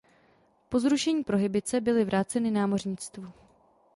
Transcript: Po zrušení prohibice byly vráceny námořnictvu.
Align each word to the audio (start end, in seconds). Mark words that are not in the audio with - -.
Po 0.69 0.79
zrušení 0.79 1.23
prohibice 1.23 1.81
byly 1.81 2.05
vráceny 2.05 2.51
námořnictvu. 2.51 3.31